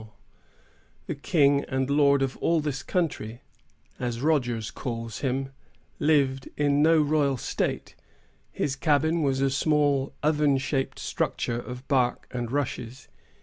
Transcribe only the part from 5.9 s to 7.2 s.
lived in no